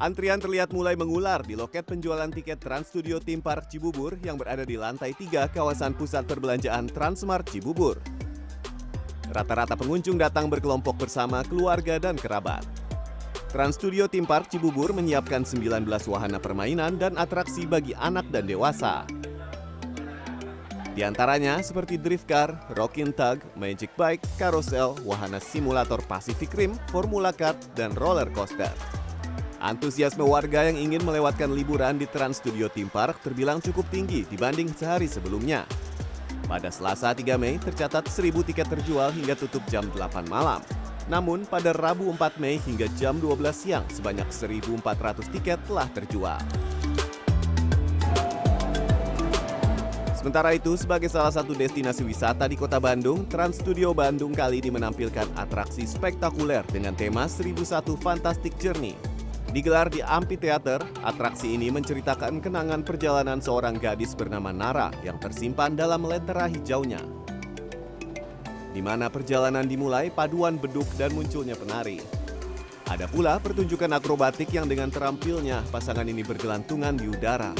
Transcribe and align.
Antrian 0.00 0.40
terlihat 0.40 0.72
mulai 0.72 0.96
mengular 0.96 1.44
di 1.44 1.52
loket 1.52 1.84
penjualan 1.84 2.32
tiket 2.32 2.56
Trans 2.56 2.88
Studio 2.88 3.20
Theme 3.20 3.44
Park 3.44 3.68
Cibubur 3.68 4.16
yang 4.24 4.40
berada 4.40 4.64
di 4.64 4.80
lantai 4.80 5.12
3 5.12 5.52
kawasan 5.52 5.92
pusat 5.92 6.24
perbelanjaan 6.24 6.88
Transmart 6.88 7.44
Cibubur. 7.52 8.00
Rata-rata 9.28 9.76
pengunjung 9.76 10.16
datang 10.16 10.48
berkelompok 10.48 11.04
bersama 11.04 11.44
keluarga 11.44 12.00
dan 12.00 12.16
kerabat. 12.16 12.64
Trans 13.52 13.76
Studio 13.76 14.08
Theme 14.08 14.24
Park 14.24 14.48
Cibubur 14.48 14.88
menyiapkan 14.96 15.44
19 15.44 15.84
wahana 15.84 16.40
permainan 16.40 16.96
dan 16.96 17.20
atraksi 17.20 17.68
bagi 17.68 17.92
anak 17.92 18.24
dan 18.32 18.48
dewasa. 18.48 19.04
Di 20.96 21.04
antaranya 21.04 21.60
seperti 21.60 22.00
drift 22.00 22.24
car, 22.24 22.56
rocking 22.72 23.12
tug, 23.12 23.44
magic 23.52 23.92
bike, 24.00 24.24
carousel, 24.40 24.96
wahana 25.04 25.44
simulator 25.44 26.00
Pacific 26.08 26.48
Rim, 26.56 26.72
Formula 26.88 27.36
Kart, 27.36 27.60
dan 27.76 27.92
roller 28.00 28.32
coaster. 28.32 28.99
Antusiasme 29.60 30.24
warga 30.24 30.64
yang 30.72 30.80
ingin 30.80 31.04
melewatkan 31.04 31.52
liburan 31.52 32.00
di 32.00 32.08
Trans 32.08 32.40
Studio 32.40 32.72
Theme 32.72 32.88
Park 32.88 33.20
terbilang 33.20 33.60
cukup 33.60 33.84
tinggi 33.92 34.24
dibanding 34.24 34.72
sehari 34.72 35.04
sebelumnya. 35.04 35.68
Pada 36.48 36.72
Selasa 36.72 37.12
3 37.12 37.36
Mei 37.36 37.60
tercatat 37.60 38.08
1000 38.08 38.40
tiket 38.40 38.64
terjual 38.72 39.12
hingga 39.12 39.36
tutup 39.36 39.60
jam 39.68 39.84
8 39.92 40.32
malam. 40.32 40.64
Namun 41.12 41.44
pada 41.44 41.76
Rabu 41.76 42.08
4 42.08 42.40
Mei 42.40 42.56
hingga 42.56 42.88
jam 42.96 43.20
12 43.20 43.36
siang 43.52 43.84
sebanyak 43.92 44.32
1400 44.32 45.28
tiket 45.28 45.60
telah 45.68 45.92
terjual. 45.92 46.40
Sementara 50.16 50.56
itu, 50.56 50.76
sebagai 50.76 51.08
salah 51.08 51.32
satu 51.32 51.56
destinasi 51.56 52.04
wisata 52.04 52.44
di 52.44 52.52
kota 52.52 52.76
Bandung, 52.76 53.24
Trans 53.24 53.56
Studio 53.56 53.96
Bandung 53.96 54.36
kali 54.36 54.60
ini 54.60 54.68
menampilkan 54.68 55.24
atraksi 55.36 55.88
spektakuler 55.88 56.60
dengan 56.68 56.92
tema 56.92 57.24
1001 57.24 57.96
Fantastic 57.96 58.52
Journey. 58.60 59.09
Digelar 59.50 59.90
di 59.90 59.98
Amphitheater, 59.98 60.78
atraksi 61.02 61.58
ini 61.58 61.74
menceritakan 61.74 62.38
kenangan 62.38 62.86
perjalanan 62.86 63.42
seorang 63.42 63.82
gadis 63.82 64.14
bernama 64.14 64.54
Nara 64.54 64.94
yang 65.02 65.18
tersimpan 65.18 65.74
dalam 65.74 66.06
lentera 66.06 66.46
hijaunya. 66.46 67.02
Di 68.70 68.78
mana 68.78 69.10
perjalanan 69.10 69.66
dimulai 69.66 70.14
paduan 70.14 70.54
beduk 70.54 70.86
dan 70.94 71.10
munculnya 71.18 71.58
penari. 71.58 71.98
Ada 72.86 73.10
pula 73.10 73.42
pertunjukan 73.42 73.90
akrobatik 73.90 74.54
yang 74.54 74.70
dengan 74.70 74.86
terampilnya 74.86 75.66
pasangan 75.74 76.06
ini 76.06 76.22
bergelantungan 76.22 76.94
di 76.94 77.10
udara. 77.10 77.50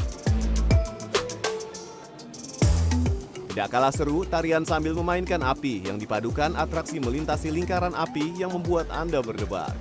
Tidak 3.50 3.66
kalah 3.66 3.90
seru, 3.90 4.22
tarian 4.30 4.62
sambil 4.62 4.94
memainkan 4.94 5.42
api 5.42 5.90
yang 5.90 5.98
dipadukan 5.98 6.54
atraksi 6.54 7.02
melintasi 7.02 7.50
lingkaran 7.50 7.98
api 7.98 8.38
yang 8.38 8.54
membuat 8.54 8.86
Anda 8.94 9.18
berdebar. 9.18 9.74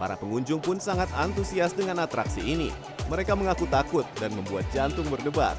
Para 0.00 0.16
pengunjung 0.16 0.64
pun 0.64 0.80
sangat 0.80 1.12
antusias 1.12 1.76
dengan 1.76 2.00
atraksi 2.00 2.40
ini. 2.40 2.72
Mereka 3.12 3.36
mengaku 3.36 3.68
takut 3.68 4.08
dan 4.16 4.32
membuat 4.32 4.64
jantung 4.72 5.04
berdebar. 5.12 5.52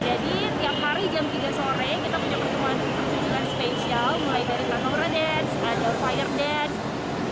Jadi 0.00 0.34
tiap 0.56 0.76
hari 0.80 1.04
jam 1.12 1.28
3 1.28 1.44
sore 1.52 1.90
kita 2.08 2.16
punya 2.16 2.36
pertemuan 2.40 2.76
pertunjukan 2.80 3.44
spesial 3.52 4.10
mulai 4.24 4.42
dari 4.48 4.64
Tanora 4.64 5.08
Dance, 5.12 5.52
ada 5.60 5.88
Fire 6.00 6.30
Dance, 6.40 6.78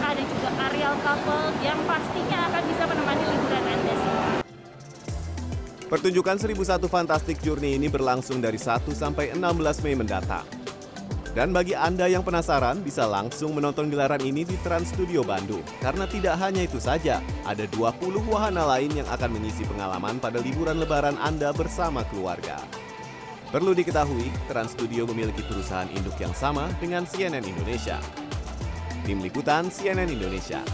ada 0.05 0.21
juga 0.21 0.49
aerial 0.69 0.95
couple 1.01 1.47
yang 1.65 1.81
pastinya 1.89 2.39
akan 2.53 2.63
bisa 2.69 2.83
menemani 2.85 3.25
liburan 3.25 3.65
Anda 3.73 3.95
semua. 3.97 4.29
Pertunjukan 5.89 6.37
1001 6.45 6.93
Fantastic 6.93 7.41
Journey 7.41 7.81
ini 7.81 7.89
berlangsung 7.89 8.45
dari 8.45 8.61
1 8.61 8.85
sampai 8.93 9.33
16 9.33 9.81
Mei 9.81 9.97
mendatang. 9.97 10.66
Dan 11.37 11.53
bagi 11.53 11.77
Anda 11.77 12.09
yang 12.09 12.25
penasaran, 12.25 12.81
bisa 12.81 13.05
langsung 13.05 13.53
menonton 13.53 13.93
gelaran 13.93 14.25
ini 14.25 14.41
di 14.41 14.57
Trans 14.65 14.89
Studio 14.89 15.21
Bandung. 15.21 15.61
Karena 15.85 16.09
tidak 16.09 16.41
hanya 16.41 16.65
itu 16.65 16.81
saja, 16.81 17.21
ada 17.45 17.69
20 17.77 18.25
wahana 18.25 18.65
lain 18.65 18.97
yang 18.97 19.05
akan 19.13 19.37
mengisi 19.37 19.69
pengalaman 19.69 20.17
pada 20.17 20.41
liburan 20.41 20.81
lebaran 20.81 21.21
Anda 21.21 21.53
bersama 21.53 22.09
keluarga. 22.09 22.57
Perlu 23.53 23.77
diketahui, 23.77 24.33
Trans 24.49 24.73
Studio 24.73 25.05
memiliki 25.05 25.45
perusahaan 25.45 25.93
induk 25.93 26.17
yang 26.17 26.33
sama 26.33 26.73
dengan 26.81 27.05
CNN 27.05 27.45
Indonesia. 27.45 28.01
Tim 29.05 29.21
Liputan 29.21 29.69
CNN 29.69 30.09
Indonesia. 30.09 30.65